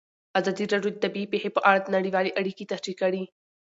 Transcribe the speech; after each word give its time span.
ازادي 0.39 0.65
راډیو 0.73 0.91
د 0.93 0.97
طبیعي 1.05 1.27
پېښې 1.33 1.49
په 1.53 1.61
اړه 1.69 1.91
نړیوالې 1.95 2.35
اړیکې 2.39 2.69
تشریح 2.71 2.95
کړي. 3.01 3.23